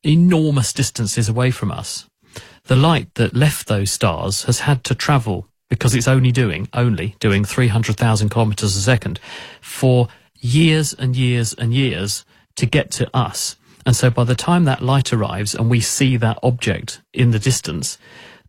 enormous 0.03 0.73
distances 0.73 1.29
away 1.29 1.51
from 1.51 1.71
us. 1.71 2.07
The 2.65 2.75
light 2.75 3.13
that 3.15 3.35
left 3.35 3.67
those 3.67 3.91
stars 3.91 4.43
has 4.43 4.61
had 4.61 4.83
to 4.85 4.95
travel 4.95 5.47
because 5.69 5.95
it's 5.95 6.07
only 6.07 6.31
doing, 6.31 6.67
only 6.73 7.15
doing 7.19 7.45
300,000 7.45 8.29
kilometers 8.29 8.75
a 8.75 8.81
second 8.81 9.19
for 9.61 10.09
years 10.39 10.93
and 10.93 11.15
years 11.15 11.53
and 11.53 11.73
years 11.73 12.25
to 12.57 12.65
get 12.65 12.91
to 12.91 13.09
us. 13.15 13.55
And 13.85 13.95
so 13.95 14.09
by 14.09 14.25
the 14.25 14.35
time 14.35 14.65
that 14.65 14.83
light 14.83 15.13
arrives 15.13 15.55
and 15.55 15.69
we 15.69 15.79
see 15.79 16.17
that 16.17 16.39
object 16.43 17.01
in 17.13 17.31
the 17.31 17.39
distance, 17.39 17.97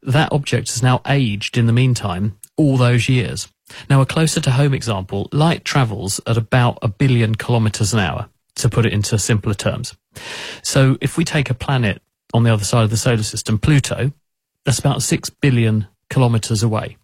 that 0.02 0.32
object 0.32 0.68
has 0.70 0.82
now 0.82 1.00
aged 1.06 1.56
in 1.56 1.66
the 1.66 1.72
meantime 1.72 2.38
all 2.56 2.76
those 2.76 3.08
years. 3.08 3.48
Now, 3.88 4.00
a 4.00 4.06
closer 4.06 4.40
to 4.40 4.50
home 4.50 4.74
example, 4.74 5.28
light 5.32 5.64
travels 5.64 6.20
at 6.26 6.36
about 6.36 6.78
a 6.82 6.88
billion 6.88 7.34
kilometers 7.34 7.94
an 7.94 8.00
hour, 8.00 8.28
to 8.56 8.68
put 8.68 8.84
it 8.84 8.92
into 8.92 9.18
simpler 9.18 9.54
terms. 9.54 9.94
So 10.62 10.96
if 11.00 11.16
we 11.16 11.24
take 11.24 11.50
a 11.50 11.54
planet 11.54 12.02
on 12.34 12.42
the 12.42 12.52
other 12.52 12.64
side 12.64 12.84
of 12.84 12.90
the 12.90 12.96
solar 12.96 13.22
system, 13.22 13.58
Pluto, 13.58 14.12
that's 14.64 14.78
about 14.78 15.02
6 15.02 15.30
billion 15.30 15.86
kilometers 16.08 16.62
away. 16.62 16.96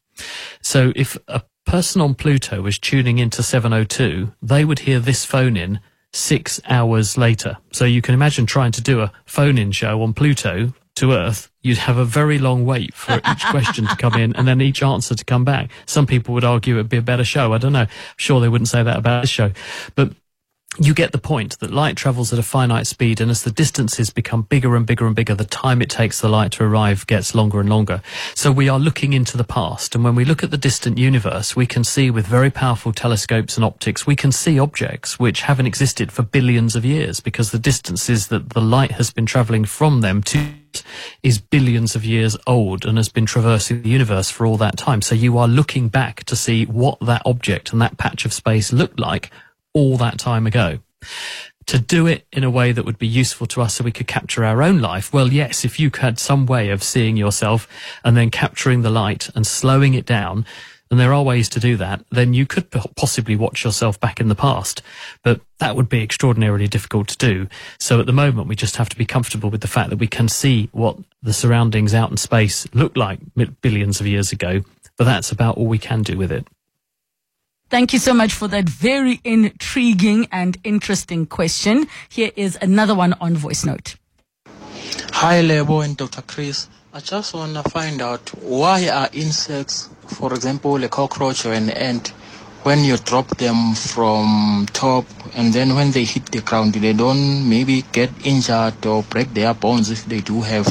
So 0.62 0.92
if 0.96 1.16
a 1.28 1.42
person 1.64 2.00
on 2.00 2.14
Pluto 2.14 2.62
was 2.62 2.78
tuning 2.78 3.18
into 3.18 3.42
702, 3.42 4.32
they 4.42 4.64
would 4.64 4.80
hear 4.80 5.00
this 5.00 5.24
phone 5.24 5.56
in 5.56 5.80
six 6.12 6.60
hours 6.68 7.18
later. 7.18 7.58
So 7.72 7.84
you 7.84 8.02
can 8.02 8.14
imagine 8.14 8.46
trying 8.46 8.72
to 8.72 8.80
do 8.80 9.00
a 9.00 9.12
phone 9.26 9.58
in 9.58 9.72
show 9.72 10.02
on 10.02 10.14
Pluto 10.14 10.72
to 10.96 11.12
Earth. 11.12 11.50
You'd 11.62 11.78
have 11.78 11.98
a 11.98 12.04
very 12.04 12.38
long 12.38 12.64
wait 12.64 12.94
for 12.94 13.20
each 13.30 13.44
question 13.50 13.86
to 13.86 13.96
come 13.96 14.14
in 14.14 14.34
and 14.34 14.48
then 14.48 14.60
each 14.60 14.82
answer 14.82 15.14
to 15.14 15.24
come 15.24 15.44
back. 15.44 15.70
Some 15.86 16.06
people 16.06 16.34
would 16.34 16.44
argue 16.44 16.74
it'd 16.74 16.88
be 16.88 16.96
a 16.96 17.02
better 17.02 17.24
show. 17.24 17.52
I 17.52 17.58
don't 17.58 17.72
know. 17.72 17.80
I'm 17.80 17.88
sure 18.16 18.40
they 18.40 18.48
wouldn't 18.48 18.68
say 18.68 18.82
that 18.82 18.96
about 18.96 19.22
this 19.22 19.30
show, 19.30 19.52
but 19.94 20.12
you 20.76 20.94
get 20.94 21.12
the 21.12 21.18
point 21.18 21.58
that 21.58 21.72
light 21.72 21.96
travels 21.96 22.32
at 22.32 22.38
a 22.38 22.42
finite 22.42 22.87
speed, 22.87 23.20
and 23.20 23.30
as 23.30 23.42
the 23.42 23.50
distances 23.50 24.10
become 24.10 24.42
bigger 24.42 24.76
and 24.76 24.87
bigger 24.87 25.06
and 25.06 25.16
bigger, 25.16 25.34
the 25.34 25.44
time 25.44 25.80
it 25.80 25.90
takes 25.90 26.20
the 26.20 26.28
light 26.28 26.52
to 26.52 26.64
arrive 26.64 27.06
gets 27.06 27.34
longer 27.34 27.58
and 27.58 27.68
longer. 27.68 28.02
So 28.34 28.52
we 28.52 28.68
are 28.68 28.78
looking 28.78 29.12
into 29.12 29.37
the 29.37 29.44
past, 29.44 29.94
and 29.94 30.04
when 30.04 30.14
we 30.14 30.25
look 30.25 30.44
at 30.44 30.50
the 30.50 30.58
distant 30.58 30.98
universe, 30.98 31.56
we 31.56 31.66
can 31.66 31.84
see 31.84 32.10
with 32.10 32.26
very 32.26 32.50
powerful 32.50 32.92
telescopes 32.92 33.56
and 33.56 33.64
optics, 33.64 34.06
we 34.06 34.14
can 34.14 34.30
see 34.30 34.60
objects 34.60 35.18
which 35.18 35.42
haven't 35.42 35.66
existed 35.66 36.12
for 36.12 36.22
billions 36.22 36.76
of 36.76 36.84
years 36.84 37.18
because 37.18 37.50
the 37.50 37.58
distances 37.58 38.28
that 38.28 38.50
the 38.50 38.60
light 38.60 38.92
has 38.92 39.10
been 39.10 39.26
traveling 39.26 39.64
from 39.64 40.00
them 40.00 40.22
to 40.22 40.52
is 41.22 41.38
billions 41.40 41.96
of 41.96 42.04
years 42.04 42.37
old 42.46 42.84
and 42.84 42.98
has 42.98 43.08
been 43.08 43.26
traversing 43.26 43.82
the 43.82 43.88
universe 43.88 44.30
for 44.30 44.46
all 44.46 44.58
that 44.58 44.76
time. 44.76 45.00
So 45.00 45.14
you 45.14 45.38
are 45.38 45.48
looking 45.48 45.88
back 45.88 46.25
to 46.25 46.37
see 46.37 46.66
what 46.66 47.00
that 47.00 47.22
object 47.25 47.72
and 47.72 47.80
that 47.80 47.96
patch 47.96 48.26
of 48.26 48.34
space 48.34 48.70
looked 48.70 49.00
like 49.00 49.30
all 49.78 49.97
that 49.97 50.18
time 50.18 50.47
ago. 50.47 50.80
To 51.66 51.78
do 51.78 52.06
it 52.06 52.26
in 52.32 52.42
a 52.44 52.50
way 52.50 52.73
that 52.73 52.85
would 52.85 52.99
be 52.99 53.06
useful 53.06 53.47
to 53.49 53.62
us 53.62 53.75
so 53.75 53.85
we 53.85 53.92
could 53.92 54.08
capture 54.08 54.44
our 54.44 54.62
own 54.62 54.80
life, 54.80 55.12
well, 55.12 55.28
yes, 55.28 55.64
if 55.64 55.78
you 55.78 55.90
had 55.94 56.18
some 56.18 56.47
way 56.47 56.70
of 56.70 56.82
seeing 56.82 57.16
yourself 57.16 57.68
and 58.02 58.16
then 58.16 58.30
capturing 58.30 58.82
the 58.82 58.90
light 58.90 59.30
and 59.35 59.47
slowing 59.47 59.94
it 59.94 60.06
down, 60.06 60.44
and 60.90 60.99
there 60.99 61.12
are 61.12 61.23
ways 61.23 61.49
to 61.50 61.61
do 61.61 61.76
that, 61.76 62.02
then 62.11 62.32
you 62.32 62.47
could 62.47 62.70
possibly 62.97 63.37
watch 63.37 63.62
yourself 63.62 64.00
back 64.00 64.18
in 64.18 64.28
the 64.28 64.35
past. 64.35 64.80
But 65.23 65.42
that 65.58 65.76
would 65.76 65.88
be 65.88 66.02
extraordinarily 66.02 66.66
difficult 66.66 67.08
to 67.08 67.18
do. 67.18 67.49
So 67.78 68.00
at 68.00 68.06
the 68.06 68.12
moment, 68.12 68.49
we 68.49 68.56
just 68.56 68.76
have 68.76 68.88
to 68.88 68.97
be 68.97 69.04
comfortable 69.04 69.50
with 69.50 69.61
the 69.61 69.68
fact 69.68 69.90
that 69.90 69.99
we 69.99 70.06
can 70.06 70.28
see 70.28 70.70
what 70.73 70.97
the 71.23 71.35
surroundings 71.35 71.92
out 71.92 72.11
in 72.11 72.16
space 72.16 72.66
look 72.73 72.97
like 72.97 73.20
billions 73.61 74.00
of 74.00 74.06
years 74.06 74.32
ago. 74.32 74.62
But 74.97 75.04
that's 75.04 75.30
about 75.30 75.58
all 75.58 75.66
we 75.66 75.78
can 75.78 76.02
do 76.02 76.16
with 76.16 76.32
it. 76.32 76.49
Thank 77.70 77.92
you 77.92 77.98
so 77.98 78.14
much 78.14 78.32
for 78.32 78.48
that 78.48 78.66
very 78.66 79.20
intriguing 79.25 80.26
and 80.32 80.56
interesting 80.64 81.26
question. 81.26 81.87
Here 82.08 82.30
is 82.34 82.56
another 82.62 82.94
one 82.94 83.12
on 83.20 83.37
voice 83.37 83.62
note. 83.62 83.96
Hi, 85.12 85.42
Lebo 85.42 85.80
and 85.80 85.94
Dr. 85.94 86.22
Chris. 86.22 86.68
I 86.94 87.00
just 87.00 87.34
want 87.34 87.54
to 87.54 87.62
find 87.68 88.00
out 88.00 88.26
why 88.42 88.88
are 88.88 89.10
insects, 89.12 89.90
for 90.06 90.32
example, 90.32 90.82
a 90.82 90.88
cockroach 90.88 91.44
or 91.44 91.52
an 91.52 91.68
ant, 91.68 92.14
when 92.64 92.84
you 92.84 92.96
drop 92.98 93.28
them 93.38 93.74
from 93.74 94.66
top 94.72 95.04
and 95.34 95.52
then 95.52 95.74
when 95.74 95.90
they 95.92 96.04
hit 96.04 96.26
the 96.26 96.40
ground 96.40 96.74
they 96.74 96.92
don't 96.92 97.48
maybe 97.48 97.82
get 97.92 98.10
injured 98.24 98.84
or 98.86 99.02
break 99.04 99.32
their 99.34 99.54
bones 99.54 99.90
if 99.90 100.04
they 100.06 100.20
do 100.20 100.40
have. 100.42 100.66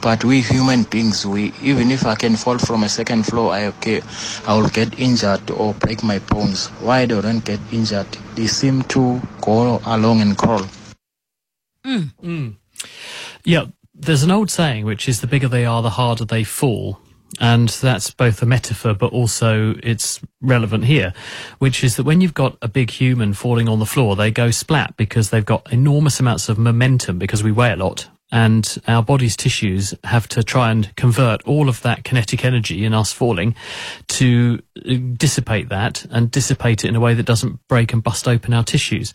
But 0.00 0.24
we 0.24 0.40
human 0.40 0.84
beings 0.84 1.26
we 1.26 1.52
even 1.62 1.90
if 1.90 2.06
i 2.06 2.14
can 2.14 2.36
fall 2.36 2.58
from 2.58 2.84
a 2.84 2.88
second 2.88 3.24
floor 3.24 3.52
i 3.52 3.66
okay 3.66 4.02
i 4.46 4.54
will 4.56 4.68
get 4.68 4.98
injured 4.98 5.50
or 5.50 5.74
break 5.74 6.02
my 6.02 6.18
bones. 6.18 6.68
Why 6.80 7.06
they 7.06 7.20
don't 7.20 7.44
get 7.44 7.60
injured? 7.72 8.06
They 8.34 8.46
seem 8.46 8.82
to 8.94 9.20
go 9.40 9.80
along 9.84 10.20
and 10.20 10.36
crawl. 10.36 10.66
Mm. 11.84 12.10
Mm. 12.22 12.56
yeah 13.44 13.66
there's 13.94 14.22
an 14.22 14.30
old 14.30 14.50
saying 14.50 14.86
which 14.86 15.06
is 15.06 15.20
the 15.20 15.26
bigger 15.26 15.48
they 15.48 15.66
are 15.66 15.82
the 15.82 15.90
harder 15.90 16.24
they 16.24 16.42
fall 16.42 16.98
and 17.40 17.68
that's 17.68 18.10
both 18.10 18.42
a 18.42 18.46
metaphor, 18.46 18.94
but 18.94 19.12
also 19.12 19.74
it's 19.82 20.20
relevant 20.40 20.84
here, 20.84 21.12
which 21.58 21.82
is 21.82 21.96
that 21.96 22.04
when 22.04 22.20
you've 22.20 22.34
got 22.34 22.56
a 22.62 22.68
big 22.68 22.90
human 22.90 23.34
falling 23.34 23.68
on 23.68 23.78
the 23.78 23.86
floor, 23.86 24.16
they 24.16 24.30
go 24.30 24.50
splat 24.50 24.96
because 24.96 25.30
they've 25.30 25.44
got 25.44 25.72
enormous 25.72 26.20
amounts 26.20 26.48
of 26.48 26.58
momentum 26.58 27.18
because 27.18 27.42
we 27.42 27.52
weigh 27.52 27.72
a 27.72 27.76
lot. 27.76 28.08
And 28.32 28.82
our 28.88 29.02
body's 29.02 29.36
tissues 29.36 29.94
have 30.02 30.26
to 30.28 30.42
try 30.42 30.72
and 30.72 30.94
convert 30.96 31.42
all 31.42 31.68
of 31.68 31.82
that 31.82 32.02
kinetic 32.02 32.44
energy 32.44 32.84
in 32.84 32.92
us 32.92 33.12
falling 33.12 33.54
to 34.08 34.58
dissipate 35.16 35.68
that 35.68 36.04
and 36.10 36.30
dissipate 36.30 36.84
it 36.84 36.88
in 36.88 36.96
a 36.96 37.00
way 37.00 37.14
that 37.14 37.26
doesn't 37.26 37.60
break 37.68 37.92
and 37.92 38.02
bust 38.02 38.26
open 38.26 38.52
our 38.52 38.64
tissues. 38.64 39.14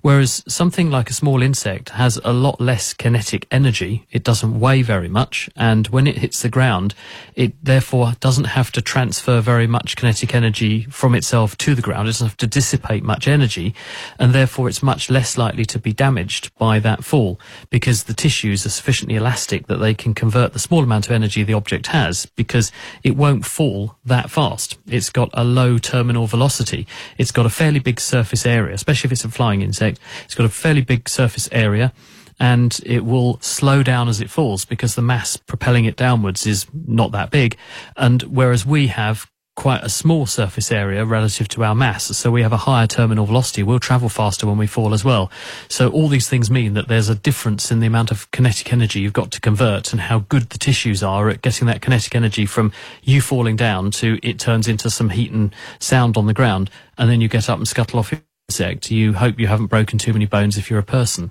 Whereas 0.00 0.42
something 0.48 0.90
like 0.90 1.10
a 1.10 1.14
small 1.14 1.42
insect 1.42 1.90
has 1.90 2.20
a 2.24 2.32
lot 2.32 2.60
less 2.60 2.94
kinetic 2.94 3.46
energy. 3.50 4.06
It 4.10 4.24
doesn't 4.24 4.58
weigh 4.58 4.82
very 4.82 5.08
much. 5.08 5.48
And 5.56 5.86
when 5.88 6.06
it 6.06 6.18
hits 6.18 6.42
the 6.42 6.48
ground, 6.48 6.94
it 7.34 7.52
therefore 7.62 8.14
doesn't 8.20 8.44
have 8.44 8.72
to 8.72 8.82
transfer 8.82 9.40
very 9.40 9.66
much 9.66 9.96
kinetic 9.96 10.34
energy 10.34 10.84
from 10.84 11.14
itself 11.14 11.56
to 11.58 11.74
the 11.74 11.82
ground. 11.82 12.08
It 12.08 12.12
doesn't 12.12 12.28
have 12.28 12.36
to 12.38 12.46
dissipate 12.46 13.02
much 13.02 13.28
energy. 13.28 13.74
And 14.18 14.32
therefore 14.32 14.68
it's 14.68 14.82
much 14.82 15.10
less 15.10 15.38
likely 15.38 15.64
to 15.66 15.78
be 15.78 15.92
damaged 15.92 16.56
by 16.58 16.78
that 16.80 17.04
fall 17.04 17.40
because 17.70 18.04
the 18.04 18.14
tissues 18.14 18.66
are 18.66 18.70
sufficiently 18.70 19.16
elastic 19.16 19.66
that 19.66 19.78
they 19.78 19.94
can 19.94 20.14
convert 20.14 20.52
the 20.52 20.58
small 20.58 20.82
amount 20.82 21.06
of 21.06 21.12
energy 21.12 21.42
the 21.42 21.54
object 21.54 21.88
has 21.88 22.26
because 22.26 22.72
it 23.02 23.16
won't 23.16 23.44
fall 23.44 23.96
that 24.04 24.30
fast. 24.30 24.78
It's 24.86 25.10
got 25.10 25.30
a 25.32 25.44
low 25.44 25.78
terminal 25.78 26.26
velocity. 26.26 26.86
It's 27.18 27.30
got 27.30 27.46
a 27.46 27.50
fairly 27.50 27.78
big 27.78 28.00
surface 28.00 28.46
area, 28.46 28.74
especially 28.74 29.08
if 29.08 29.12
it's 29.12 29.24
a 29.24 29.28
flying 29.52 29.62
insect. 29.62 30.00
It's 30.24 30.34
got 30.34 30.46
a 30.46 30.48
fairly 30.48 30.80
big 30.80 31.08
surface 31.08 31.48
area 31.52 31.92
and 32.40 32.80
it 32.86 33.04
will 33.04 33.38
slow 33.40 33.82
down 33.82 34.08
as 34.08 34.20
it 34.20 34.30
falls 34.30 34.64
because 34.64 34.94
the 34.94 35.02
mass 35.02 35.36
propelling 35.36 35.84
it 35.84 35.96
downwards 35.96 36.46
is 36.46 36.66
not 36.72 37.12
that 37.12 37.30
big. 37.30 37.56
And 37.96 38.22
whereas 38.22 38.64
we 38.64 38.86
have 38.86 39.30
quite 39.54 39.84
a 39.84 39.88
small 39.90 40.24
surface 40.24 40.72
area 40.72 41.04
relative 41.04 41.46
to 41.46 41.62
our 41.62 41.74
mass, 41.74 42.04
so 42.16 42.30
we 42.30 42.40
have 42.40 42.54
a 42.54 42.64
higher 42.64 42.86
terminal 42.86 43.26
velocity. 43.26 43.62
We'll 43.62 43.78
travel 43.78 44.08
faster 44.08 44.46
when 44.46 44.56
we 44.56 44.66
fall 44.66 44.94
as 44.94 45.04
well. 45.04 45.30
So 45.68 45.90
all 45.90 46.08
these 46.08 46.26
things 46.26 46.50
mean 46.50 46.72
that 46.72 46.88
there's 46.88 47.10
a 47.10 47.14
difference 47.14 47.70
in 47.70 47.80
the 47.80 47.86
amount 47.86 48.10
of 48.10 48.30
kinetic 48.30 48.72
energy 48.72 49.00
you've 49.00 49.12
got 49.12 49.30
to 49.32 49.40
convert 49.42 49.92
and 49.92 50.00
how 50.00 50.20
good 50.20 50.48
the 50.48 50.58
tissues 50.58 51.02
are 51.02 51.28
at 51.28 51.42
getting 51.42 51.66
that 51.66 51.82
kinetic 51.82 52.14
energy 52.14 52.46
from 52.46 52.72
you 53.02 53.20
falling 53.20 53.56
down 53.56 53.90
to 53.90 54.18
it 54.22 54.38
turns 54.38 54.66
into 54.66 54.88
some 54.88 55.10
heat 55.10 55.30
and 55.30 55.54
sound 55.78 56.16
on 56.16 56.26
the 56.26 56.34
ground, 56.34 56.70
and 56.96 57.10
then 57.10 57.20
you 57.20 57.28
get 57.28 57.50
up 57.50 57.58
and 57.58 57.68
scuttle 57.68 57.98
off 57.98 58.10
insect. 58.52 58.90
You 58.90 59.14
hope 59.14 59.40
you 59.40 59.46
haven't 59.46 59.68
broken 59.68 59.98
too 59.98 60.12
many 60.12 60.26
bones 60.26 60.58
if 60.58 60.68
you're 60.68 60.78
a 60.78 60.82
person. 60.84 61.30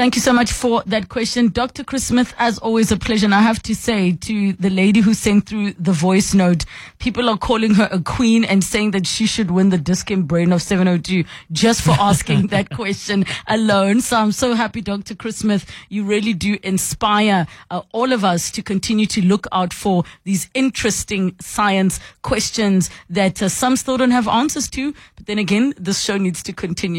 Thank 0.00 0.14
you 0.14 0.22
so 0.22 0.32
much 0.32 0.50
for 0.50 0.82
that 0.86 1.10
question. 1.10 1.48
Dr. 1.48 1.84
Chris 1.84 2.04
Smith, 2.04 2.32
as 2.38 2.58
always, 2.60 2.90
a 2.90 2.96
pleasure. 2.96 3.26
And 3.26 3.34
I 3.34 3.42
have 3.42 3.62
to 3.64 3.74
say 3.74 4.12
to 4.12 4.54
the 4.54 4.70
lady 4.70 5.00
who 5.00 5.12
sent 5.12 5.44
through 5.44 5.74
the 5.74 5.92
voice 5.92 6.32
note, 6.32 6.64
people 7.00 7.28
are 7.28 7.36
calling 7.36 7.74
her 7.74 7.86
a 7.92 8.00
queen 8.00 8.42
and 8.42 8.64
saying 8.64 8.92
that 8.92 9.06
she 9.06 9.26
should 9.26 9.50
win 9.50 9.68
the 9.68 9.76
Dis-Chem 9.76 10.22
Brain 10.22 10.52
of 10.52 10.62
702 10.62 11.28
just 11.52 11.82
for 11.82 11.90
asking 12.00 12.46
that 12.46 12.70
question 12.74 13.26
alone. 13.46 14.00
So 14.00 14.16
I'm 14.16 14.32
so 14.32 14.54
happy, 14.54 14.80
Dr. 14.80 15.14
Chris 15.14 15.36
Smith. 15.36 15.70
You 15.90 16.04
really 16.04 16.32
do 16.32 16.56
inspire 16.62 17.46
uh, 17.70 17.82
all 17.92 18.14
of 18.14 18.24
us 18.24 18.50
to 18.52 18.62
continue 18.62 19.04
to 19.04 19.20
look 19.20 19.46
out 19.52 19.74
for 19.74 20.04
these 20.24 20.48
interesting 20.54 21.36
science 21.42 22.00
questions 22.22 22.88
that 23.10 23.42
uh, 23.42 23.50
some 23.50 23.76
still 23.76 23.98
don't 23.98 24.12
have 24.12 24.28
answers 24.28 24.66
to. 24.70 24.94
But 25.16 25.26
then 25.26 25.38
again, 25.38 25.74
this 25.76 26.00
show 26.00 26.16
needs 26.16 26.42
to 26.44 26.54
continue. 26.54 26.98